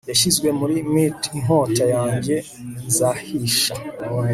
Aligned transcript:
Yashizwe 0.09 0.47
muri 0.59 0.75
myrt 0.91 1.21
inkota 1.37 1.83
yanjye 1.95 2.35
nzahisha 2.87 3.73